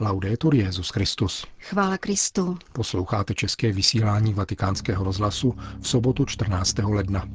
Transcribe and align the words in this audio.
Laudetur 0.00 0.54
Jezus 0.54 0.90
Christus. 0.90 1.46
Chvála 1.58 1.98
Kristu. 1.98 2.58
Posloucháte 2.72 3.34
české 3.34 3.72
vysílání 3.72 4.34
Vatikánského 4.34 5.04
rozhlasu 5.04 5.54
v 5.80 5.88
sobotu 5.88 6.24
14. 6.24 6.78
ledna. 6.78 7.28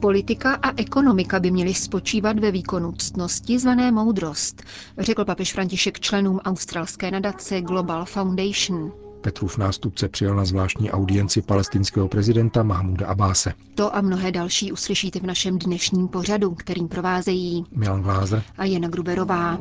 Politika 0.00 0.54
a 0.54 0.80
ekonomika 0.80 1.40
by 1.40 1.50
měly 1.50 1.74
spočívat 1.74 2.38
ve 2.38 2.50
výkonu 2.50 2.92
ctnosti 2.92 3.58
zvané 3.58 3.92
moudrost, 3.92 4.62
řekl 4.98 5.24
papež 5.24 5.52
František 5.52 6.00
členům 6.00 6.38
australské 6.38 7.10
nadace 7.10 7.60
Global 7.60 8.04
Foundation. 8.04 9.09
Petrův 9.20 9.58
nástupce 9.58 10.08
přijel 10.08 10.34
na 10.34 10.44
zvláštní 10.44 10.90
audienci 10.90 11.42
palestinského 11.42 12.08
prezidenta 12.08 12.62
Mahmuda 12.62 13.06
Abáse. 13.06 13.52
To 13.74 13.96
a 13.96 14.00
mnohé 14.00 14.32
další 14.32 14.72
uslyšíte 14.72 15.20
v 15.20 15.22
našem 15.22 15.58
dnešním 15.58 16.08
pořadu, 16.08 16.54
kterým 16.54 16.88
provázejí 16.88 17.64
Milan 17.76 18.02
Glázer 18.02 18.42
a 18.58 18.64
Jana 18.64 18.88
Gruberová. 18.88 19.56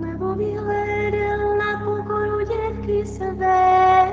Nebo 0.00 0.26
na 1.58 1.78
pokoru 1.84 2.38
děvky 2.38 3.06
své. 3.06 4.12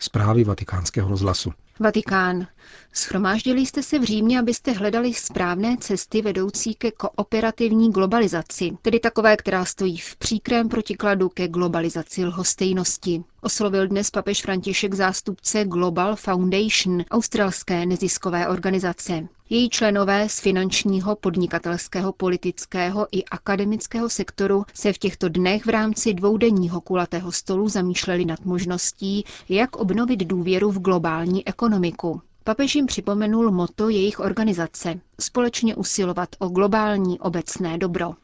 Zprávy 0.00 0.44
vatikánského 0.44 1.08
rozhlasu. 1.08 1.52
Vatikán. 1.80 2.46
Schromáždili 2.92 3.60
jste 3.66 3.82
se 3.82 3.98
v 3.98 4.02
Římě, 4.04 4.38
abyste 4.38 4.72
hledali 4.72 5.14
správné 5.14 5.76
cesty 5.80 6.22
vedoucí 6.22 6.74
ke 6.74 6.90
kooperativní 6.90 7.92
globalizaci, 7.92 8.70
tedy 8.82 9.00
takové, 9.00 9.36
která 9.36 9.64
stojí 9.64 9.98
v 9.98 10.16
příkrém 10.16 10.68
protikladu 10.68 11.28
ke 11.28 11.48
globalizaci 11.48 12.24
lhostejnosti. 12.24 13.24
Oslovil 13.46 13.88
dnes 13.88 14.10
papež 14.10 14.42
František 14.42 14.94
zástupce 14.94 15.64
Global 15.64 16.16
Foundation, 16.16 17.04
australské 17.10 17.86
neziskové 17.86 18.48
organizace. 18.48 19.28
Její 19.50 19.70
členové 19.70 20.28
z 20.28 20.40
finančního, 20.40 21.16
podnikatelského, 21.16 22.12
politického 22.12 23.06
i 23.12 23.24
akademického 23.24 24.08
sektoru 24.08 24.64
se 24.74 24.92
v 24.92 24.98
těchto 24.98 25.28
dnech 25.28 25.66
v 25.66 25.68
rámci 25.68 26.14
dvoudenního 26.14 26.80
kulatého 26.80 27.32
stolu 27.32 27.68
zamýšleli 27.68 28.24
nad 28.24 28.44
možností, 28.44 29.24
jak 29.48 29.76
obnovit 29.76 30.20
důvěru 30.20 30.70
v 30.70 30.78
globální 30.80 31.48
ekonomiku. 31.48 32.20
Papež 32.44 32.74
jim 32.74 32.86
připomenul 32.86 33.50
moto 33.50 33.88
jejich 33.88 34.20
organizace– 34.20 35.00
společně 35.20 35.74
usilovat 35.74 36.28
o 36.38 36.48
globální 36.48 37.20
obecné 37.20 37.78
dobro. 37.78 38.14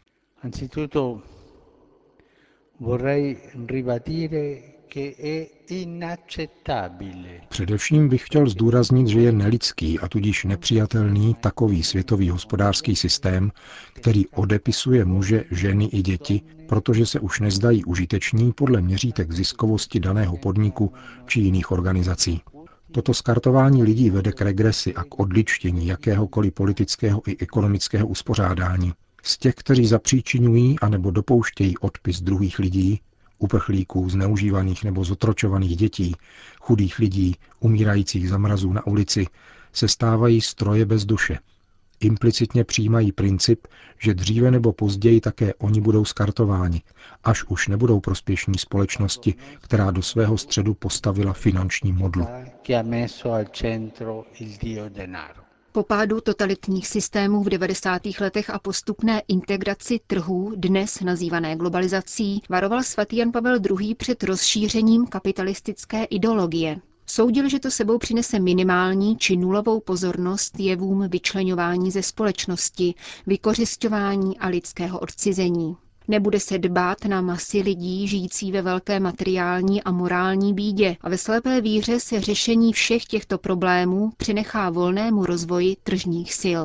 Především 7.49 8.09
bych 8.09 8.27
chtěl 8.27 8.49
zdůraznit, 8.49 9.09
že 9.09 9.21
je 9.21 9.33
nelidský 9.33 9.99
a 9.99 10.09
tudíž 10.09 10.45
nepřijatelný 10.45 11.35
takový 11.35 11.83
světový 11.83 12.31
hospodářský 12.31 12.97
systém, 12.97 13.53
který 13.93 14.29
odepisuje 14.29 15.05
muže, 15.05 15.45
ženy 15.51 15.85
i 15.85 16.03
děti, 16.03 16.43
protože 16.69 17.07
se 17.07 17.21
už 17.21 17.41
nezdají 17.41 17.85
užiteční 17.85 18.53
podle 18.53 18.81
měřítek 18.81 19.33
ziskovosti 19.33 20.01
daného 20.01 20.37
podniku 20.37 20.93
či 21.27 21.41
jiných 21.41 21.71
organizací. 21.71 22.41
Toto 22.91 23.15
skartování 23.15 23.83
lidí 23.83 24.11
vede 24.11 24.33
k 24.33 24.41
regresi 24.41 24.95
a 24.95 25.05
k 25.05 25.21
odličtění 25.21 25.87
jakéhokoliv 25.87 26.55
politického 26.55 27.23
i 27.27 27.37
ekonomického 27.39 28.07
uspořádání. 28.07 28.93
Z 29.23 29.39
těch, 29.39 29.55
kteří 29.55 29.87
zapříčinují 29.87 30.79
anebo 30.79 31.11
dopouštějí 31.11 31.79
odpis 31.79 32.21
druhých 32.21 32.59
lidí, 32.59 33.01
uprchlíků, 33.43 34.09
zneužívaných 34.09 34.85
nebo 34.85 35.05
zotročovaných 35.05 35.77
dětí, 35.77 36.15
chudých 36.61 36.99
lidí, 36.99 37.37
umírajících 37.61 38.29
zamrazů 38.29 38.73
na 38.73 38.87
ulici, 38.87 39.27
se 39.73 39.89
stávají 39.89 40.41
stroje 40.41 40.87
bez 40.87 41.05
duše. 41.05 41.39
Implicitně 42.01 42.65
přijímají 42.65 43.13
princip, 43.13 43.67
že 43.99 44.15
dříve 44.15 44.51
nebo 44.51 44.73
později 44.73 45.21
také 45.21 45.55
oni 45.55 45.81
budou 45.81 46.05
skartováni, 46.05 46.83
až 47.25 47.45
už 47.45 47.69
nebudou 47.69 48.01
prospěšní 48.01 48.59
společnosti, 48.59 49.35
která 49.61 49.91
do 49.91 50.03
svého 50.03 50.39
středu 50.39 50.75
postavila 50.75 51.33
finanční 51.33 51.93
modlu. 51.93 52.27
Po 55.75 55.83
pádu 55.83 56.21
totalitních 56.21 56.89
systémů 56.89 57.43
v 57.43 57.49
90. 57.49 58.03
letech 58.21 58.51
a 58.51 58.59
postupné 58.59 59.23
integraci 59.29 60.01
trhů, 60.07 60.53
dnes 60.57 61.01
nazývané 61.01 61.57
globalizací, 61.57 62.43
varoval 62.49 62.83
svatý 62.83 63.17
Jan 63.17 63.33
Pavel 63.33 63.59
II. 63.81 63.95
před 63.95 64.23
rozšířením 64.23 65.07
kapitalistické 65.07 66.05
ideologie. 66.05 66.81
Soudil, 67.07 67.49
že 67.49 67.59
to 67.59 67.71
sebou 67.71 67.99
přinese 67.99 68.39
minimální 68.39 69.17
či 69.17 69.37
nulovou 69.37 69.81
pozornost 69.81 70.61
jevům 70.61 71.09
vyčlenování 71.09 71.91
ze 71.91 72.03
společnosti, 72.03 72.95
vykořišťování 73.27 74.39
a 74.39 74.49
lidského 74.49 74.99
odcizení. 74.99 75.77
Nebude 76.09 76.41
se 76.41 76.59
dbát 76.59 77.05
na 77.05 77.21
masy 77.21 77.59
lidí 77.61 78.09
žijící 78.09 78.53
ve 78.53 78.63
velké 78.63 79.01
materiální 79.01 79.83
a 79.83 79.91
morální 79.91 80.55
bídě 80.55 80.97
a 81.01 81.09
ve 81.09 81.19
slepé 81.19 81.61
víře 81.61 82.01
se 82.01 82.21
řešení 82.21 82.73
všech 82.73 83.05
těchto 83.05 83.39
problémů 83.39 84.11
přenechá 84.17 84.71
volnému 84.71 85.27
rozvoji 85.27 85.77
tržních 85.83 86.35
sil. 86.43 86.63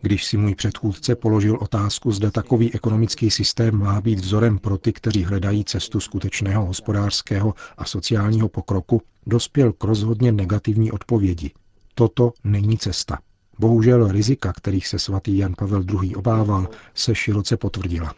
Když 0.00 0.24
si 0.24 0.36
můj 0.36 0.54
předchůdce 0.54 1.16
položil 1.16 1.58
otázku, 1.60 2.12
zda 2.12 2.30
takový 2.30 2.74
ekonomický 2.74 3.30
systém 3.30 3.78
má 3.78 4.00
být 4.00 4.18
vzorem 4.18 4.58
pro 4.58 4.78
ty, 4.78 4.92
kteří 4.92 5.24
hledají 5.24 5.64
cestu 5.64 6.00
skutečného 6.00 6.66
hospodářského 6.66 7.54
a 7.78 7.84
sociálního 7.84 8.48
pokroku, 8.48 9.02
dospěl 9.26 9.72
k 9.72 9.84
rozhodně 9.84 10.32
negativní 10.32 10.92
odpovědi. 10.92 11.50
Toto 11.94 12.32
není 12.44 12.78
cesta. 12.78 13.18
Bohužel 13.58 14.08
rizika, 14.08 14.52
kterých 14.52 14.86
se 14.86 14.98
svatý 14.98 15.38
Jan 15.38 15.54
Pavel 15.58 15.84
II. 16.02 16.14
obával, 16.14 16.68
se 16.94 17.14
široce 17.14 17.56
potvrdila. 17.56 18.14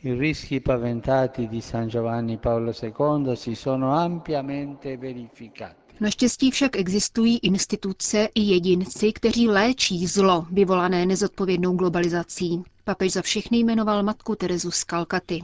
Naštěstí 6.00 6.50
však 6.50 6.76
existují 6.76 7.38
instituce 7.38 8.28
i 8.34 8.40
jedinci, 8.40 9.12
kteří 9.12 9.48
léčí 9.48 10.06
zlo 10.06 10.46
vyvolané 10.52 11.06
nezodpovědnou 11.06 11.76
globalizací. 11.76 12.62
Papež 12.84 13.12
za 13.12 13.22
všechny 13.22 13.58
jmenoval 13.58 14.02
matku 14.02 14.34
Terezu 14.34 14.70
z 14.70 14.84
Kalkaty. 14.84 15.42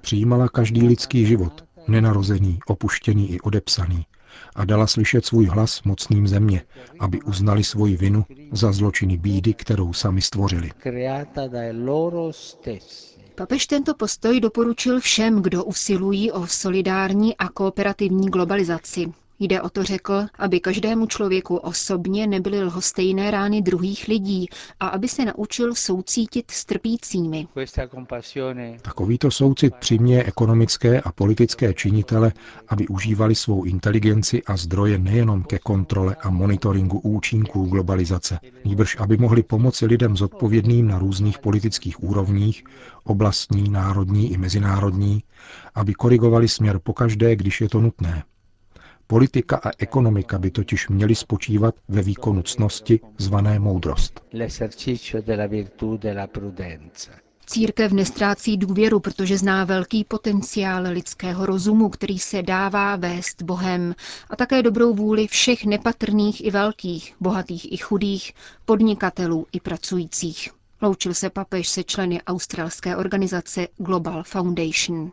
Přijímala 0.00 0.48
každý 0.48 0.88
lidský 0.88 1.26
život, 1.26 1.64
nenarozený, 1.88 2.58
opuštěný 2.66 3.30
i 3.30 3.40
odepsaný, 3.40 4.06
a 4.54 4.64
dala 4.64 4.86
slyšet 4.86 5.26
svůj 5.26 5.46
hlas 5.46 5.82
mocným 5.82 6.28
země, 6.28 6.62
aby 7.00 7.22
uznali 7.22 7.64
svoji 7.64 7.96
vinu 7.96 8.24
za 8.52 8.72
zločiny 8.72 9.16
bídy, 9.16 9.54
kterou 9.54 9.92
sami 9.92 10.20
stvořili. 10.20 10.70
Papež 13.34 13.66
tento 13.66 13.94
postoj 13.94 14.40
doporučil 14.40 15.00
všem, 15.00 15.42
kdo 15.42 15.64
usilují 15.64 16.32
o 16.32 16.46
solidární 16.46 17.36
a 17.36 17.48
kooperativní 17.48 18.30
globalizaci, 18.30 19.12
Jde 19.38 19.62
o 19.62 19.70
to 19.70 19.82
řekl, 19.82 20.26
aby 20.38 20.60
každému 20.60 21.06
člověku 21.06 21.56
osobně 21.56 22.26
nebyly 22.26 22.62
lhostejné 22.64 23.30
rány 23.30 23.62
druhých 23.62 24.08
lidí 24.08 24.48
a 24.80 24.88
aby 24.88 25.08
se 25.08 25.24
naučil 25.24 25.74
soucítit 25.74 26.50
s 26.50 26.64
trpícími. 26.64 27.48
Takovýto 28.82 29.30
soucit 29.30 29.74
přiměje 29.74 30.24
ekonomické 30.24 31.00
a 31.00 31.12
politické 31.12 31.74
činitele, 31.74 32.32
aby 32.68 32.88
užívali 32.88 33.34
svou 33.34 33.64
inteligenci 33.64 34.42
a 34.42 34.56
zdroje 34.56 34.98
nejenom 34.98 35.42
ke 35.42 35.58
kontrole 35.58 36.16
a 36.20 36.30
monitoringu 36.30 36.98
účinků 36.98 37.66
globalizace, 37.66 38.38
nýbrž 38.64 38.96
aby 39.00 39.16
mohli 39.16 39.42
pomoci 39.42 39.86
lidem 39.86 40.16
zodpovědným 40.16 40.88
na 40.88 40.98
různých 40.98 41.38
politických 41.38 42.02
úrovních, 42.02 42.64
oblastní, 43.04 43.70
národní 43.70 44.32
i 44.32 44.36
mezinárodní, 44.36 45.22
aby 45.74 45.94
korigovali 45.94 46.48
směr 46.48 46.78
pokaždé, 46.78 47.36
když 47.36 47.60
je 47.60 47.68
to 47.68 47.80
nutné. 47.80 48.22
Politika 49.06 49.56
a 49.56 49.70
ekonomika 49.78 50.38
by 50.38 50.50
totiž 50.50 50.88
měly 50.88 51.14
spočívat 51.14 51.74
ve 51.88 52.02
výkonu 52.02 52.42
cnosti 52.42 53.00
zvané 53.18 53.58
moudrost. 53.58 54.20
Církev 57.46 57.92
nestrácí 57.92 58.56
důvěru, 58.56 59.00
protože 59.00 59.38
zná 59.38 59.64
velký 59.64 60.04
potenciál 60.04 60.82
lidského 60.88 61.46
rozumu, 61.46 61.88
který 61.88 62.18
se 62.18 62.42
dává 62.42 62.96
vést 62.96 63.42
Bohem 63.42 63.94
a 64.30 64.36
také 64.36 64.62
dobrou 64.62 64.94
vůli 64.94 65.26
všech 65.26 65.64
nepatrných 65.64 66.44
i 66.44 66.50
velkých, 66.50 67.14
bohatých 67.20 67.72
i 67.72 67.76
chudých, 67.76 68.32
podnikatelů 68.64 69.46
i 69.52 69.60
pracujících. 69.60 70.50
Loučil 70.82 71.14
se 71.14 71.30
papež 71.30 71.68
se 71.68 71.84
členy 71.84 72.22
australské 72.22 72.96
organizace 72.96 73.68
Global 73.76 74.22
Foundation. 74.22 75.12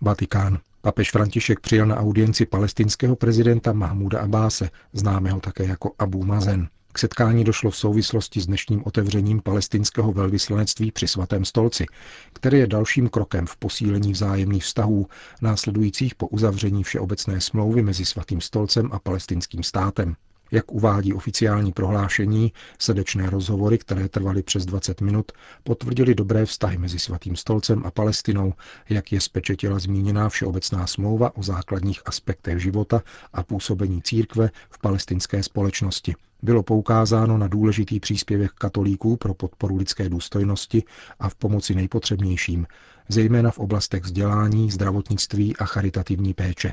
Vatikán. 0.00 0.58
Papež 0.84 1.10
František 1.10 1.60
přijel 1.60 1.86
na 1.86 1.96
audienci 1.96 2.46
palestinského 2.46 3.16
prezidenta 3.16 3.72
Mahmuda 3.72 4.20
Abáse, 4.20 4.70
známého 4.92 5.40
také 5.40 5.64
jako 5.64 5.92
Abu 5.98 6.24
Mazen. 6.24 6.68
K 6.92 6.98
setkání 6.98 7.44
došlo 7.44 7.70
v 7.70 7.76
souvislosti 7.76 8.40
s 8.40 8.46
dnešním 8.46 8.82
otevřením 8.84 9.40
palestinského 9.40 10.12
velvyslanectví 10.12 10.92
při 10.92 11.08
svatém 11.08 11.44
stolci, 11.44 11.86
které 12.32 12.58
je 12.58 12.66
dalším 12.66 13.08
krokem 13.08 13.46
v 13.46 13.56
posílení 13.56 14.12
vzájemných 14.12 14.64
vztahů, 14.64 15.06
následujících 15.42 16.14
po 16.14 16.26
uzavření 16.26 16.84
všeobecné 16.84 17.40
smlouvy 17.40 17.82
mezi 17.82 18.04
svatým 18.04 18.40
stolcem 18.40 18.88
a 18.92 18.98
palestinským 18.98 19.62
státem. 19.62 20.16
Jak 20.52 20.72
uvádí 20.72 21.14
oficiální 21.14 21.72
prohlášení, 21.72 22.52
srdečné 22.78 23.30
rozhovory, 23.30 23.78
které 23.78 24.08
trvaly 24.08 24.42
přes 24.42 24.66
20 24.66 25.00
minut, 25.00 25.32
potvrdili 25.64 26.14
dobré 26.14 26.46
vztahy 26.46 26.78
mezi 26.78 26.98
Svatým 26.98 27.36
stolcem 27.36 27.82
a 27.86 27.90
Palestinou, 27.90 28.54
jak 28.88 29.12
je 29.12 29.20
spečetila 29.20 29.78
zmíněná 29.78 30.28
Všeobecná 30.28 30.86
smlouva 30.86 31.36
o 31.36 31.42
základních 31.42 32.00
aspektech 32.04 32.58
života 32.58 33.02
a 33.32 33.42
působení 33.42 34.02
církve 34.02 34.50
v 34.70 34.78
palestinské 34.78 35.42
společnosti. 35.42 36.14
Bylo 36.42 36.62
poukázáno 36.62 37.38
na 37.38 37.48
důležitý 37.48 38.00
příspěvek 38.00 38.50
katolíků 38.50 39.16
pro 39.16 39.34
podporu 39.34 39.76
lidské 39.76 40.08
důstojnosti 40.08 40.82
a 41.18 41.28
v 41.28 41.34
pomoci 41.34 41.74
nejpotřebnějším, 41.74 42.66
zejména 43.08 43.50
v 43.50 43.58
oblastech 43.58 44.02
vzdělání, 44.02 44.70
zdravotnictví 44.70 45.56
a 45.56 45.64
charitativní 45.64 46.34
péče. 46.34 46.72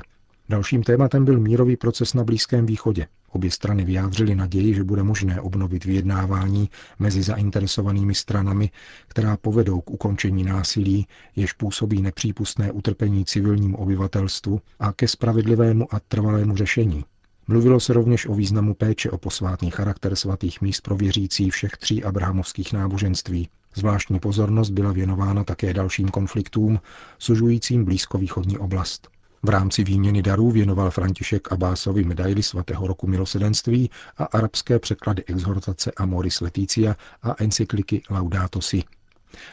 Dalším 0.50 0.82
tématem 0.82 1.24
byl 1.24 1.40
mírový 1.40 1.76
proces 1.76 2.14
na 2.14 2.24
Blízkém 2.24 2.66
východě. 2.66 3.06
Obě 3.28 3.50
strany 3.50 3.84
vyjádřily 3.84 4.34
naději, 4.34 4.74
že 4.74 4.84
bude 4.84 5.02
možné 5.02 5.40
obnovit 5.40 5.84
vyjednávání 5.84 6.70
mezi 6.98 7.22
zainteresovanými 7.22 8.14
stranami, 8.14 8.70
která 9.08 9.36
povedou 9.36 9.80
k 9.80 9.90
ukončení 9.90 10.44
násilí, 10.44 11.06
jež 11.36 11.52
působí 11.52 12.02
nepřípustné 12.02 12.72
utrpení 12.72 13.24
civilnímu 13.24 13.76
obyvatelstvu 13.76 14.60
a 14.78 14.92
ke 14.92 15.08
spravedlivému 15.08 15.94
a 15.94 16.00
trvalému 16.00 16.56
řešení. 16.56 17.04
Mluvilo 17.48 17.80
se 17.80 17.92
rovněž 17.92 18.26
o 18.26 18.34
významu 18.34 18.74
péče 18.74 19.10
o 19.10 19.18
posvátný 19.18 19.70
charakter 19.70 20.16
svatých 20.16 20.60
míst 20.60 20.80
pro 20.80 20.96
věřící 20.96 21.50
všech 21.50 21.72
tří 21.76 22.04
abrahamovských 22.04 22.72
náboženství. 22.72 23.48
Zvláštní 23.74 24.20
pozornost 24.20 24.70
byla 24.70 24.92
věnována 24.92 25.44
také 25.44 25.74
dalším 25.74 26.08
konfliktům, 26.08 26.80
sužujícím 27.18 27.84
blízkovýchodní 27.84 28.58
oblast. 28.58 29.19
V 29.42 29.48
rámci 29.48 29.84
výměny 29.84 30.22
darů 30.22 30.50
věnoval 30.50 30.90
František 30.90 31.52
Abásovi 31.52 32.04
medaili 32.04 32.42
svatého 32.42 32.86
roku 32.86 33.06
milosedenství 33.06 33.90
a 34.16 34.24
arabské 34.24 34.78
překlady 34.78 35.24
exhortace 35.24 35.92
Amoris 35.96 36.40
Leticia 36.40 36.96
a 37.22 37.34
encykliky 37.42 38.02
Laudato 38.10 38.60
Si. 38.60 38.82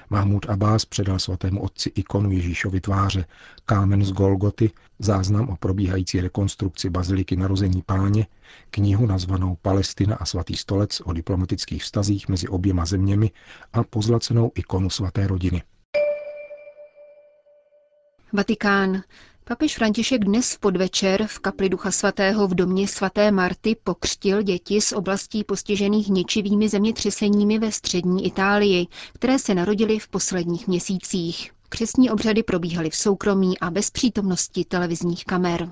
Mahmud 0.10 0.50
Abbas 0.50 0.86
předal 0.86 1.20
svatému 1.20 1.62
otci 1.62 1.92
ikonu 1.96 2.32
Ježíšovy 2.32 2.82
tváře, 2.82 3.26
kámen 3.66 4.06
z 4.06 4.12
Golgoty, 4.12 4.72
záznam 5.00 5.50
o 5.50 5.56
probíhající 5.56 6.22
rekonstrukci 6.22 6.90
baziliky 6.90 7.36
narození 7.36 7.84
páně, 7.86 8.28
knihu 8.70 9.06
nazvanou 9.06 9.58
Palestina 9.62 10.16
a 10.16 10.26
svatý 10.26 10.56
stolec 10.56 11.02
o 11.06 11.14
diplomatických 11.14 11.84
vztazích 11.84 12.30
mezi 12.30 12.48
oběma 12.48 12.86
zeměmi 12.86 13.32
a 13.74 13.84
pozlacenou 13.84 14.52
ikonu 14.56 14.90
svaté 14.90 15.28
rodiny. 15.28 15.64
Vatikán. 18.34 19.02
Papež 19.48 19.76
František 19.76 20.26
dnes 20.26 20.54
v 20.54 20.60
podvečer 20.60 21.28
v 21.28 21.40
kapli 21.40 21.70
Ducha 21.70 21.92
Svatého 21.92 22.48
v 22.48 22.56
domě 22.56 22.88
svaté 22.88 23.32
Marty 23.32 23.76
pokřtil 23.84 24.42
děti 24.42 24.82
z 24.82 24.92
oblastí 24.92 25.44
postižených 25.44 26.08
ničivými 26.10 26.70
zemětřeseními 26.70 27.60
ve 27.60 27.72
střední 27.72 28.26
Itálii, 28.26 28.88
které 29.14 29.40
se 29.40 29.56
narodily 29.56 30.00
v 30.00 30.08
posledních 30.08 30.68
měsících. 30.68 31.52
Křesní 31.70 32.10
obřady 32.10 32.44
probíhaly 32.44 32.90
v 32.90 32.96
soukromí 32.96 33.60
a 33.60 33.72
bez 33.72 33.90
přítomnosti 33.90 34.66
televizních 34.66 35.26
kamer. 35.26 35.72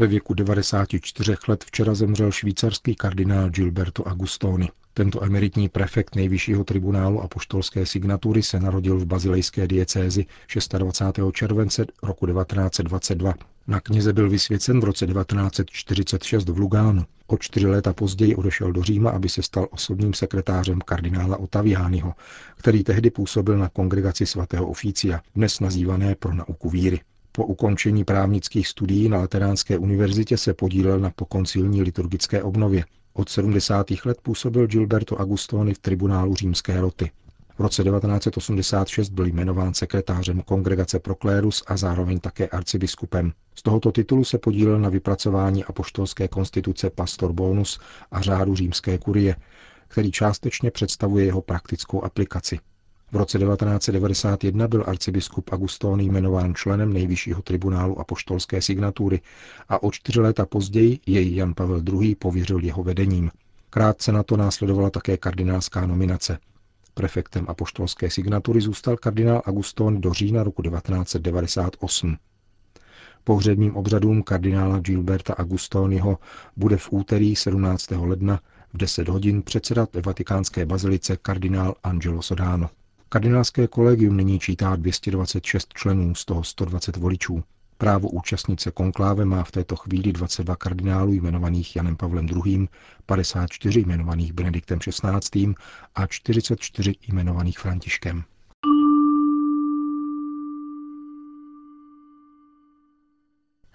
Ve 0.00 0.06
věku 0.06 0.34
94 0.34 1.34
let 1.48 1.64
včera 1.64 1.94
zemřel 1.94 2.32
švýcarský 2.32 2.94
kardinál 2.94 3.50
Gilberto 3.50 4.08
Agustoni. 4.08 4.68
Tento 4.94 5.24
emeritní 5.24 5.68
prefekt 5.68 6.14
nejvyššího 6.14 6.64
tribunálu 6.64 7.20
a 7.20 7.28
poštolské 7.28 7.86
signatury 7.86 8.42
se 8.42 8.60
narodil 8.60 8.98
v 8.98 9.06
bazilejské 9.06 9.66
diecézi 9.66 10.26
26. 10.78 11.20
července 11.32 11.86
roku 12.02 12.26
1922. 12.26 13.34
Na 13.66 13.80
kněze 13.80 14.12
byl 14.12 14.30
vysvěcen 14.30 14.80
v 14.80 14.84
roce 14.84 15.06
1946 15.06 16.48
v 16.48 16.58
Lugánu. 16.58 17.04
O 17.26 17.38
čtyři 17.38 17.66
léta 17.66 17.92
později 17.92 18.36
odešel 18.36 18.72
do 18.72 18.82
Říma, 18.82 19.10
aby 19.10 19.28
se 19.28 19.42
stal 19.42 19.68
osobním 19.70 20.14
sekretářem 20.14 20.78
kardinála 20.78 21.36
Otaviányho, 21.36 22.14
který 22.56 22.84
tehdy 22.84 23.10
působil 23.10 23.58
na 23.58 23.68
kongregaci 23.68 24.26
svatého 24.26 24.66
Oficia, 24.66 25.20
dnes 25.34 25.60
nazývané 25.60 26.14
pro 26.14 26.34
nauku 26.34 26.70
víry. 26.70 27.00
Po 27.40 27.46
ukončení 27.46 28.04
právnických 28.04 28.68
studií 28.68 29.08
na 29.08 29.18
Lateránské 29.18 29.78
univerzitě 29.78 30.36
se 30.36 30.54
podílel 30.54 31.00
na 31.00 31.10
pokoncilní 31.10 31.82
liturgické 31.82 32.42
obnově. 32.42 32.84
Od 33.12 33.28
70. 33.28 33.86
let 34.04 34.18
působil 34.22 34.66
Gilberto 34.66 35.20
Agustoni 35.20 35.74
v 35.74 35.78
tribunálu 35.78 36.34
římské 36.34 36.80
roty. 36.80 37.10
V 37.58 37.60
roce 37.60 37.82
1986 37.82 39.08
byl 39.08 39.26
jmenován 39.26 39.74
sekretářem 39.74 40.40
Kongregace 40.42 40.98
Proklérus 40.98 41.62
a 41.66 41.76
zároveň 41.76 42.20
také 42.20 42.48
arcibiskupem. 42.48 43.32
Z 43.54 43.62
tohoto 43.62 43.92
titulu 43.92 44.24
se 44.24 44.38
podílel 44.38 44.80
na 44.80 44.88
vypracování 44.88 45.64
apoštolské 45.64 46.28
konstituce 46.28 46.90
Pastor 46.90 47.32
Bonus 47.32 47.80
a 48.10 48.20
řádu 48.20 48.54
římské 48.54 48.98
kurie, 48.98 49.36
který 49.88 50.10
částečně 50.10 50.70
představuje 50.70 51.24
jeho 51.24 51.42
praktickou 51.42 52.04
aplikaci. 52.04 52.58
V 53.12 53.16
roce 53.16 53.38
1991 53.38 54.68
byl 54.68 54.84
arcibiskup 54.86 55.52
Agustón 55.52 56.00
jmenován 56.00 56.54
členem 56.54 56.92
nejvyššího 56.92 57.42
tribunálu 57.42 58.00
apoštolské 58.00 58.62
signatury 58.62 59.20
a 59.68 59.82
o 59.82 59.90
čtyři 59.90 60.20
léta 60.20 60.46
později 60.46 60.98
jej 61.06 61.34
Jan 61.34 61.54
Pavel 61.54 61.82
II. 61.92 62.14
pověřil 62.14 62.64
jeho 62.64 62.82
vedením. 62.82 63.30
Krátce 63.70 64.12
na 64.12 64.22
to 64.22 64.36
následovala 64.36 64.90
také 64.90 65.16
kardinálská 65.16 65.86
nominace. 65.86 66.38
Prefektem 66.94 67.44
apoštolské 67.48 68.10
signatury 68.10 68.60
zůstal 68.60 68.96
kardinál 68.96 69.42
Agustón 69.44 70.00
do 70.00 70.12
října 70.12 70.42
roku 70.42 70.62
1998. 70.62 72.16
Pohřebním 73.24 73.76
obřadům 73.76 74.22
kardinála 74.22 74.78
Gilberta 74.78 75.34
Agustoniho 75.34 76.18
bude 76.56 76.76
v 76.76 76.88
úterý 76.90 77.36
17. 77.36 77.90
ledna 77.90 78.40
v 78.72 78.78
10 78.78 79.08
hodin 79.08 79.42
předsedat 79.42 79.94
ve 79.94 80.00
vatikánské 80.00 80.66
bazilice 80.66 81.16
kardinál 81.16 81.74
Angelo 81.82 82.22
Sodano. 82.22 82.70
Kardinálské 83.12 83.66
kolegium 83.68 84.16
nyní 84.16 84.38
čítá 84.38 84.76
226 84.76 85.72
členů, 85.74 86.14
z 86.14 86.24
toho 86.24 86.44
120 86.44 86.96
voličů. 86.96 87.42
Právo 87.78 88.08
účastnice 88.08 88.70
konkláve 88.70 89.24
má 89.24 89.44
v 89.44 89.50
této 89.50 89.76
chvíli 89.76 90.12
22 90.12 90.56
kardinálů 90.56 91.12
jmenovaných 91.12 91.76
Janem 91.76 91.96
Pavlem 91.96 92.26
II., 92.46 92.68
54 93.06 93.80
jmenovaných 93.80 94.32
Benediktem 94.32 94.78
XVI. 94.78 95.54
a 95.94 96.06
44 96.06 96.94
jmenovaných 97.08 97.58
Františkem. 97.58 98.24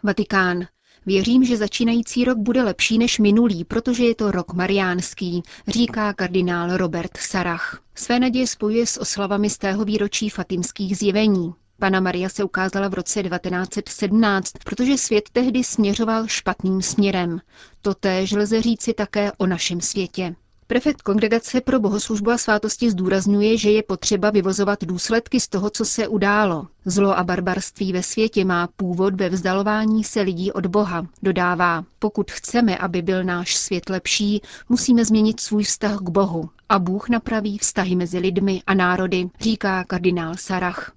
Vatikán. 0.03 0.65
Věřím, 1.05 1.43
že 1.43 1.57
začínající 1.57 2.25
rok 2.25 2.37
bude 2.37 2.63
lepší 2.63 2.97
než 2.97 3.19
minulý, 3.19 3.63
protože 3.63 4.05
je 4.05 4.15
to 4.15 4.31
rok 4.31 4.53
mariánský, 4.53 5.43
říká 5.67 6.13
kardinál 6.13 6.77
Robert 6.77 7.17
Sarach. 7.17 7.81
Své 7.95 8.19
naděje 8.19 8.47
spojuje 8.47 8.85
s 8.85 8.99
oslavami 8.99 9.49
z 9.49 9.57
tého 9.57 9.85
výročí 9.85 10.29
fatimských 10.29 10.97
zjevení. 10.97 11.53
Pana 11.79 11.99
Maria 11.99 12.29
se 12.29 12.43
ukázala 12.43 12.87
v 12.87 12.93
roce 12.93 13.23
1917, 13.23 14.51
protože 14.65 14.97
svět 14.97 15.29
tehdy 15.31 15.63
směřoval 15.63 16.27
špatným 16.27 16.81
směrem. 16.81 17.39
Totéž 17.81 18.31
lze 18.31 18.61
říci 18.61 18.93
také 18.93 19.31
o 19.37 19.45
našem 19.45 19.81
světě. 19.81 20.35
Prefekt 20.67 21.01
Kongregace 21.01 21.61
pro 21.61 21.79
bohoslužbu 21.79 22.31
a 22.31 22.37
svátosti 22.37 22.91
zdůrazňuje, 22.91 23.57
že 23.57 23.71
je 23.71 23.83
potřeba 23.83 24.29
vyvozovat 24.29 24.83
důsledky 24.83 25.39
z 25.39 25.47
toho, 25.47 25.69
co 25.69 25.85
se 25.85 26.07
událo. 26.07 26.67
Zlo 26.85 27.17
a 27.17 27.23
barbarství 27.23 27.93
ve 27.93 28.03
světě 28.03 28.45
má 28.45 28.67
původ 28.77 29.13
ve 29.15 29.29
vzdalování 29.29 30.03
se 30.03 30.21
lidí 30.21 30.51
od 30.51 30.65
Boha. 30.65 31.07
Dodává, 31.23 31.83
pokud 31.99 32.31
chceme, 32.31 32.77
aby 32.77 33.01
byl 33.01 33.23
náš 33.23 33.55
svět 33.55 33.89
lepší, 33.89 34.41
musíme 34.69 35.05
změnit 35.05 35.39
svůj 35.39 35.63
vztah 35.63 35.97
k 35.97 36.09
Bohu. 36.09 36.49
A 36.69 36.79
Bůh 36.79 37.09
napraví 37.09 37.57
vztahy 37.57 37.95
mezi 37.95 38.19
lidmi 38.19 38.61
a 38.67 38.73
národy, 38.73 39.29
říká 39.39 39.83
kardinál 39.83 40.35
Sarach. 40.37 40.91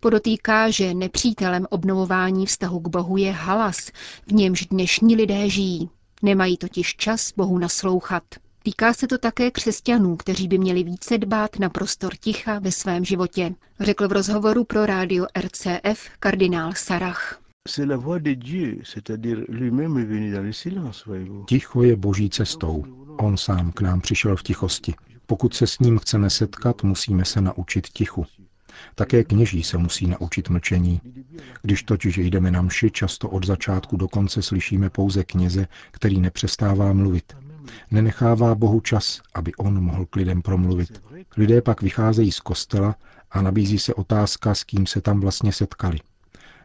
Podotýká, 0.00 0.70
že 0.70 0.94
nepřítelem 0.94 1.66
obnovování 1.70 2.46
vztahu 2.46 2.80
k 2.80 2.88
Bohu 2.88 3.16
je 3.16 3.32
halas, 3.32 3.78
v 4.26 4.32
němž 4.32 4.66
dnešní 4.66 5.16
lidé 5.16 5.48
žijí. 5.50 5.90
Nemají 6.22 6.56
totiž 6.56 6.96
čas 6.96 7.32
Bohu 7.36 7.58
naslouchat. 7.58 8.22
Týká 8.66 8.92
se 8.92 9.06
to 9.06 9.18
také 9.18 9.50
křesťanů, 9.50 10.16
kteří 10.16 10.48
by 10.48 10.58
měli 10.58 10.82
více 10.82 11.18
dbát 11.18 11.58
na 11.58 11.68
prostor 11.68 12.16
ticha 12.20 12.58
ve 12.58 12.72
svém 12.72 13.04
životě, 13.04 13.54
řekl 13.80 14.08
v 14.08 14.12
rozhovoru 14.12 14.64
pro 14.64 14.86
rádio 14.86 15.26
RCF 15.40 16.08
kardinál 16.20 16.72
Sarach. 16.76 17.40
Ticho 21.46 21.82
je 21.82 21.96
boží 21.96 22.30
cestou. 22.30 22.84
On 23.18 23.36
sám 23.36 23.72
k 23.72 23.80
nám 23.80 24.00
přišel 24.00 24.36
v 24.36 24.42
tichosti. 24.42 24.94
Pokud 25.26 25.54
se 25.54 25.66
s 25.66 25.78
ním 25.78 25.98
chceme 25.98 26.30
setkat, 26.30 26.82
musíme 26.82 27.24
se 27.24 27.40
naučit 27.40 27.88
tichu. 27.88 28.26
Také 28.94 29.24
kněží 29.24 29.62
se 29.62 29.78
musí 29.78 30.06
naučit 30.06 30.48
mlčení. 30.48 31.00
Když 31.62 31.82
totiž 31.82 32.16
jdeme 32.16 32.50
na 32.50 32.62
mši, 32.62 32.90
často 32.90 33.28
od 33.28 33.46
začátku 33.46 33.96
do 33.96 34.08
konce 34.08 34.42
slyšíme 34.42 34.90
pouze 34.90 35.24
kněze, 35.24 35.66
který 35.90 36.20
nepřestává 36.20 36.92
mluvit. 36.92 37.43
Nenechává 37.90 38.54
Bohu 38.54 38.80
čas, 38.80 39.20
aby 39.34 39.54
on 39.54 39.84
mohl 39.84 40.06
k 40.06 40.16
lidem 40.16 40.42
promluvit. 40.42 41.02
Lidé 41.36 41.62
pak 41.62 41.82
vycházejí 41.82 42.32
z 42.32 42.40
kostela 42.40 42.96
a 43.30 43.42
nabízí 43.42 43.78
se 43.78 43.94
otázka, 43.94 44.54
s 44.54 44.64
kým 44.64 44.86
se 44.86 45.00
tam 45.00 45.20
vlastně 45.20 45.52
setkali. 45.52 45.98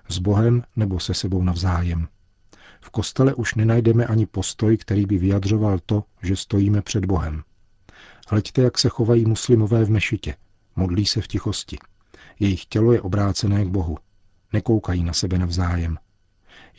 S 0.09 0.19
Bohem 0.19 0.63
nebo 0.75 0.99
se 0.99 1.13
sebou 1.13 1.43
navzájem. 1.43 2.07
V 2.81 2.89
kostele 2.89 3.33
už 3.33 3.55
nenajdeme 3.55 4.05
ani 4.05 4.25
postoj, 4.25 4.77
který 4.77 5.05
by 5.05 5.17
vyjadřoval 5.17 5.79
to, 5.85 6.03
že 6.23 6.35
stojíme 6.35 6.81
před 6.81 7.05
Bohem. 7.05 7.43
Hleďte, 8.29 8.61
jak 8.61 8.77
se 8.77 8.89
chovají 8.89 9.25
muslimové 9.25 9.85
v 9.85 9.89
mešitě. 9.89 10.35
Modlí 10.75 11.05
se 11.05 11.21
v 11.21 11.27
tichosti. 11.27 11.77
Jejich 12.39 12.65
tělo 12.65 12.93
je 12.93 13.01
obrácené 13.01 13.65
k 13.65 13.67
Bohu. 13.67 13.97
Nekoukají 14.53 15.03
na 15.03 15.13
sebe 15.13 15.37
navzájem. 15.37 15.97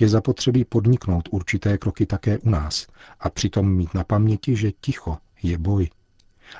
Je 0.01 0.09
zapotřebí 0.09 0.65
podniknout 0.65 1.29
určité 1.31 1.79
kroky 1.79 2.07
také 2.07 2.39
u 2.39 2.51
nás 2.51 2.87
a 3.21 3.31
přitom 3.31 3.73
mít 3.73 3.95
na 3.95 4.05
paměti, 4.05 4.57
že 4.57 4.73
ticho 4.81 5.19
je 5.43 5.59
boj. 5.59 5.91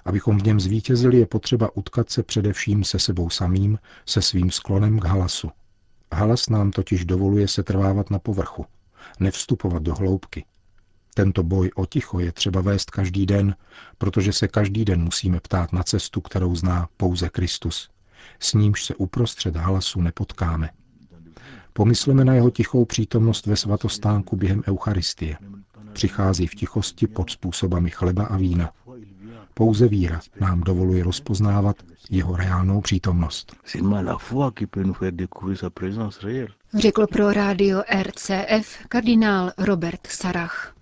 Abychom 0.05 0.39
v 0.39 0.43
něm 0.43 0.61
zvítězili, 0.61 1.19
je 1.19 1.27
potřeba 1.27 1.77
utkat 1.77 2.11
se 2.11 2.23
především 2.23 2.85
se 2.85 2.99
sebou 2.99 3.31
samým, 3.31 3.79
se 4.07 4.23
svým 4.23 4.51
sklonem 4.51 4.99
k 4.99 5.05
halasu. 5.05 5.51
Halas 6.13 6.49
nám 6.49 6.71
totiž 6.71 7.05
dovoluje 7.05 7.49
se 7.49 7.63
trvávat 7.63 8.11
na 8.11 8.19
povrchu, 8.19 8.67
nevstupovat 9.21 9.83
do 9.83 9.95
hloubky. 9.95 10.45
Tento 11.15 11.43
boj 11.43 11.71
o 11.75 11.87
ticho 11.87 12.21
je 12.21 12.33
třeba 12.33 12.61
vést 12.61 12.91
každý 12.91 13.27
den, 13.27 13.57
protože 13.99 14.33
se 14.33 14.49
každý 14.49 14.85
den 14.85 15.05
musíme 15.05 15.41
ptát 15.41 15.73
na 15.73 15.83
cestu, 15.83 16.21
kterou 16.21 16.55
zná 16.55 16.89
pouze 16.97 17.29
Kristus. 17.29 17.91
S 18.41 18.55
nímž 18.55 18.85
se 18.85 18.95
uprostřed 18.95 19.57
hlasu 19.57 20.01
nepotkáme. 20.01 20.71
Pomysleme 21.81 22.25
na 22.25 22.35
jeho 22.35 22.51
tichou 22.51 22.85
přítomnost 22.85 23.47
ve 23.47 23.57
svatostánku 23.57 24.37
během 24.37 24.63
Eucharistie. 24.69 25.37
Přichází 25.93 26.47
v 26.47 26.55
tichosti 26.55 27.07
pod 27.07 27.31
způsobami 27.31 27.91
chleba 27.91 28.25
a 28.25 28.37
vína. 28.37 28.73
Pouze 29.55 29.89
víra 29.89 30.21
nám 30.41 30.61
dovoluje 30.61 31.05
rozpoznávat 31.05 31.77
jeho 32.11 32.37
reálnou 32.37 32.81
přítomnost. 32.81 33.57
Řekl 36.75 37.07
pro 37.07 37.33
rádio 37.33 37.83
RCF 38.03 38.87
kardinál 38.89 39.53
Robert 39.59 40.07
Sarach. 40.07 40.75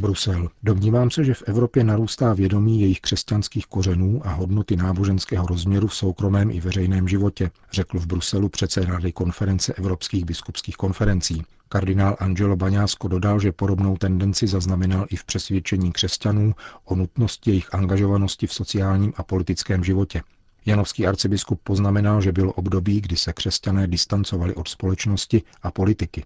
Brusel. 0.00 0.48
Domnívám 0.62 1.10
se, 1.10 1.24
že 1.24 1.34
v 1.34 1.42
Evropě 1.46 1.84
narůstá 1.84 2.32
vědomí 2.34 2.80
jejich 2.80 3.00
křesťanských 3.00 3.66
kořenů 3.66 4.20
a 4.24 4.32
hodnoty 4.32 4.76
náboženského 4.76 5.46
rozměru 5.46 5.86
v 5.86 5.94
soukromém 5.94 6.50
i 6.50 6.60
veřejném 6.60 7.08
životě, 7.08 7.50
řekl 7.72 7.98
v 7.98 8.06
Bruselu 8.06 8.48
předseda 8.48 8.92
Rady 8.92 9.12
konference 9.12 9.74
Evropských 9.74 10.24
biskupských 10.24 10.76
konferencí. 10.76 11.42
Kardinál 11.68 12.16
Angelo 12.20 12.56
Baňásko 12.56 13.08
dodal, 13.08 13.40
že 13.40 13.52
podobnou 13.52 13.96
tendenci 13.96 14.46
zaznamenal 14.46 15.06
i 15.10 15.16
v 15.16 15.24
přesvědčení 15.24 15.92
křesťanů 15.92 16.54
o 16.84 16.94
nutnosti 16.94 17.50
jejich 17.50 17.74
angažovanosti 17.74 18.46
v 18.46 18.52
sociálním 18.52 19.12
a 19.16 19.22
politickém 19.22 19.84
životě. 19.84 20.22
Janovský 20.66 21.06
arcibiskup 21.06 21.60
poznamenal, 21.64 22.20
že 22.20 22.32
bylo 22.32 22.52
období, 22.52 23.00
kdy 23.00 23.16
se 23.16 23.32
křesťané 23.32 23.86
distancovali 23.86 24.54
od 24.54 24.68
společnosti 24.68 25.42
a 25.62 25.70
politiky. 25.70 26.24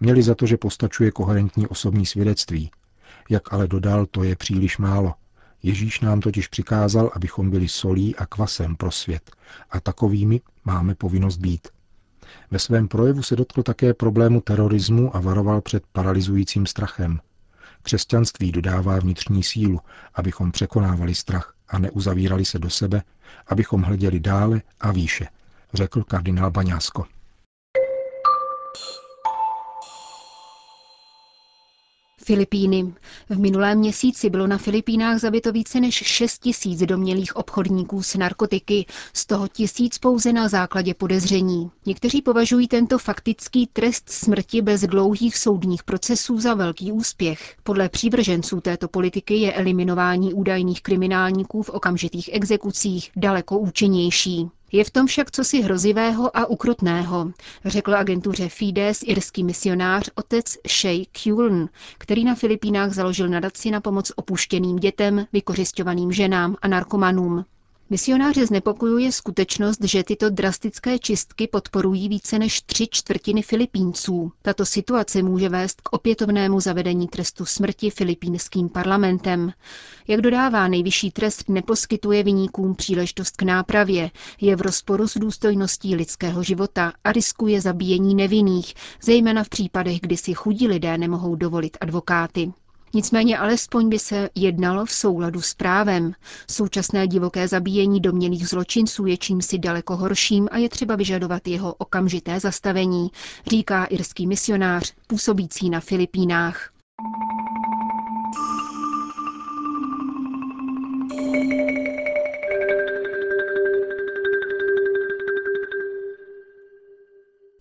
Měli 0.00 0.22
za 0.22 0.34
to, 0.34 0.46
že 0.46 0.56
postačuje 0.56 1.10
koherentní 1.10 1.66
osobní 1.66 2.06
svědectví, 2.06 2.70
jak 3.30 3.52
ale 3.52 3.68
dodal, 3.68 4.06
to 4.06 4.24
je 4.24 4.36
příliš 4.36 4.78
málo. 4.78 5.14
Ježíš 5.62 6.00
nám 6.00 6.20
totiž 6.20 6.48
přikázal, 6.48 7.10
abychom 7.14 7.50
byli 7.50 7.68
solí 7.68 8.16
a 8.16 8.26
kvasem 8.26 8.76
pro 8.76 8.90
svět. 8.90 9.30
A 9.70 9.80
takovými 9.80 10.40
máme 10.64 10.94
povinnost 10.94 11.36
být. 11.36 11.68
Ve 12.50 12.58
svém 12.58 12.88
projevu 12.88 13.22
se 13.22 13.36
dotkl 13.36 13.62
také 13.62 13.94
problému 13.94 14.40
terorismu 14.40 15.16
a 15.16 15.20
varoval 15.20 15.60
před 15.60 15.82
paralizujícím 15.92 16.66
strachem. 16.66 17.20
Křesťanství 17.82 18.52
dodává 18.52 18.98
vnitřní 18.98 19.42
sílu, 19.42 19.80
abychom 20.14 20.52
překonávali 20.52 21.14
strach 21.14 21.54
a 21.68 21.78
neuzavírali 21.78 22.44
se 22.44 22.58
do 22.58 22.70
sebe, 22.70 23.02
abychom 23.46 23.82
hleděli 23.82 24.20
dále 24.20 24.62
a 24.80 24.92
výše, 24.92 25.28
řekl 25.74 26.02
kardinál 26.02 26.50
Baňásko. 26.50 27.15
Filipíny. 32.26 32.94
V 33.28 33.38
minulém 33.38 33.78
měsíci 33.78 34.30
bylo 34.30 34.46
na 34.46 34.58
Filipínách 34.58 35.18
zabito 35.18 35.52
více 35.52 35.80
než 35.80 35.94
6 35.94 36.38
tisíc 36.38 36.80
domělých 36.80 37.36
obchodníků 37.36 38.02
s 38.02 38.14
narkotiky, 38.14 38.86
z 39.12 39.26
toho 39.26 39.48
tisíc 39.48 39.98
pouze 39.98 40.32
na 40.32 40.48
základě 40.48 40.94
podezření. 40.94 41.70
Někteří 41.86 42.22
považují 42.22 42.68
tento 42.68 42.98
faktický 42.98 43.66
trest 43.66 44.10
smrti 44.10 44.62
bez 44.62 44.80
dlouhých 44.80 45.38
soudních 45.38 45.84
procesů 45.84 46.40
za 46.40 46.54
velký 46.54 46.92
úspěch. 46.92 47.56
Podle 47.62 47.88
přívrženců 47.88 48.60
této 48.60 48.88
politiky 48.88 49.34
je 49.34 49.52
eliminování 49.52 50.34
údajných 50.34 50.82
kriminálníků 50.82 51.62
v 51.62 51.70
okamžitých 51.70 52.30
exekucích 52.32 53.10
daleko 53.16 53.58
účinnější. 53.58 54.48
Je 54.72 54.84
v 54.84 54.90
tom 54.90 55.06
však 55.06 55.30
cosi 55.30 55.62
hrozivého 55.62 56.36
a 56.36 56.46
ukrutného, 56.46 57.32
řekl 57.64 57.94
agentuře 57.94 58.48
Fides 58.48 59.00
irský 59.06 59.44
misionář 59.44 60.10
otec 60.14 60.44
Shay 60.68 61.04
Kuln, 61.22 61.68
který 61.98 62.24
na 62.24 62.34
Filipínách 62.34 62.92
založil 62.92 63.28
nadaci 63.28 63.70
na 63.70 63.80
pomoc 63.80 64.12
opuštěným 64.16 64.76
dětem, 64.76 65.26
vykořišťovaným 65.32 66.12
ženám 66.12 66.56
a 66.62 66.68
narkomanům. 66.68 67.44
Misionáře 67.90 68.46
znepokojuje 68.46 69.12
skutečnost, 69.12 69.84
že 69.84 70.04
tyto 70.04 70.30
drastické 70.30 70.98
čistky 70.98 71.46
podporují 71.46 72.08
více 72.08 72.38
než 72.38 72.60
tři 72.60 72.88
čtvrtiny 72.90 73.42
Filipínců. 73.42 74.32
Tato 74.42 74.66
situace 74.66 75.22
může 75.22 75.48
vést 75.48 75.80
k 75.80 75.92
opětovnému 75.92 76.60
zavedení 76.60 77.08
trestu 77.08 77.44
smrti 77.44 77.90
filipínským 77.90 78.68
parlamentem. 78.68 79.52
Jak 80.08 80.20
dodává, 80.20 80.68
nejvyšší 80.68 81.10
trest 81.10 81.48
neposkytuje 81.48 82.22
vyníkům 82.22 82.74
příležitost 82.74 83.36
k 83.36 83.42
nápravě, 83.42 84.10
je 84.40 84.56
v 84.56 84.60
rozporu 84.60 85.08
s 85.08 85.16
důstojností 85.18 85.94
lidského 85.94 86.42
života 86.42 86.92
a 87.04 87.12
riskuje 87.12 87.60
zabíjení 87.60 88.14
nevinných, 88.14 88.74
zejména 89.02 89.44
v 89.44 89.48
případech, 89.48 90.00
kdy 90.00 90.16
si 90.16 90.34
chudí 90.34 90.68
lidé 90.68 90.98
nemohou 90.98 91.34
dovolit 91.36 91.76
advokáty. 91.80 92.52
Nicméně 92.96 93.38
alespoň 93.38 93.88
by 93.88 93.98
se 93.98 94.30
jednalo 94.34 94.84
v 94.84 94.92
souladu 94.92 95.42
s 95.42 95.54
právem. 95.54 96.12
Současné 96.50 97.06
divoké 97.08 97.48
zabíjení 97.48 98.00
domělých 98.00 98.48
zločinců 98.48 99.06
je 99.06 99.16
čímsi 99.16 99.58
daleko 99.58 99.96
horším 99.96 100.48
a 100.52 100.58
je 100.58 100.68
třeba 100.68 100.96
vyžadovat 100.96 101.48
jeho 101.48 101.74
okamžité 101.74 102.40
zastavení, 102.40 103.10
říká 103.46 103.84
irský 103.84 104.26
misionář 104.26 104.94
působící 105.06 105.70
na 105.70 105.80
Filipínách. 105.80 106.70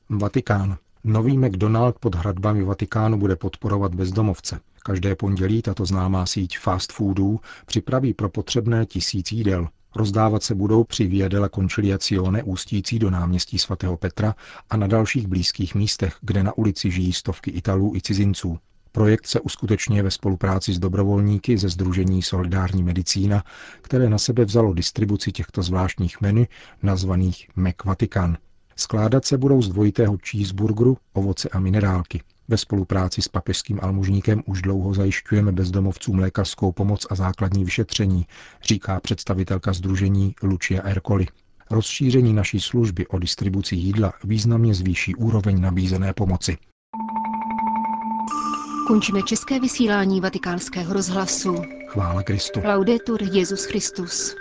Vatikán. 0.10 0.85
Nový 1.07 1.38
McDonald 1.38 2.00
pod 2.00 2.15
hradbami 2.15 2.63
Vatikánu 2.63 3.17
bude 3.17 3.35
podporovat 3.35 3.95
bezdomovce. 3.95 4.59
Každé 4.83 5.15
pondělí 5.15 5.62
tato 5.62 5.85
známá 5.85 6.25
síť 6.25 6.57
fast 6.59 6.91
foodů 6.91 7.39
připraví 7.65 8.13
pro 8.13 8.29
potřebné 8.29 8.85
tisíc 8.85 9.31
jídel. 9.31 9.67
Rozdávat 9.95 10.43
se 10.43 10.55
budou 10.55 10.83
při 10.83 11.07
Via 11.07 11.27
della 11.27 11.50
Conciliazione 11.50 12.43
ústící 12.43 13.00
do 13.00 13.09
náměstí 13.09 13.57
svatého 13.57 13.97
Petra 13.97 14.35
a 14.69 14.77
na 14.77 14.88
dalších 14.88 15.27
blízkých 15.27 15.75
místech, 15.75 16.15
kde 16.21 16.43
na 16.43 16.57
ulici 16.57 16.91
žijí 16.91 17.13
stovky 17.13 17.51
Italů 17.51 17.95
i 17.95 18.01
cizinců. 18.01 18.57
Projekt 18.91 19.27
se 19.27 19.39
uskutečňuje 19.39 20.03
ve 20.03 20.12
spolupráci 20.12 20.74
s 20.74 20.79
dobrovolníky 20.79 21.57
ze 21.57 21.69
Združení 21.69 22.21
Solidární 22.21 22.83
medicína, 22.83 23.43
které 23.81 24.09
na 24.09 24.17
sebe 24.17 24.45
vzalo 24.45 24.74
distribuci 24.74 25.31
těchto 25.31 25.63
zvláštních 25.63 26.21
menu 26.21 26.45
nazvaných 26.83 27.47
Mac 27.55 27.75
Vatican. 27.85 28.38
Skládat 28.77 29.25
se 29.25 29.38
budou 29.38 29.62
z 29.62 29.70
dvojitého 29.70 30.17
cheeseburgeru, 30.29 30.98
ovoce 31.13 31.50
a 31.50 31.60
minerálky. 31.60 32.22
Ve 32.48 32.58
spolupráci 32.58 33.22
s 33.22 33.27
papežským 33.27 33.79
almužníkem 33.82 34.44
už 34.46 34.62
dlouho 34.62 34.94
zajišťujeme 34.94 35.51
bezdomovcům 35.51 36.20
lékařskou 36.20 36.72
pomoc 36.72 37.08
a 37.10 37.15
základní 37.15 37.63
vyšetření, 37.63 38.25
říká 38.63 39.00
představitelka 39.00 39.74
združení 39.74 40.36
Lucia 40.44 40.82
Ercoli. 40.82 41.27
Rozšíření 41.72 42.34
naší 42.34 42.60
služby 42.60 43.08
o 43.08 43.20
distribuci 43.20 43.75
jídla 43.75 44.13
významně 44.24 44.74
zvýší 44.74 45.15
úroveň 45.15 45.62
nabízené 45.62 46.13
pomoci. 46.13 46.58
Končíme 48.88 49.24
české 49.24 49.60
vysílání 49.60 50.22
vatikánského 50.22 50.94
rozhlasu. 50.94 51.55
Chvála 51.88 52.24
Kristu. 52.24 52.60
Laudetur 52.63 53.24
Jezus 53.24 53.65
Christus. 53.65 54.36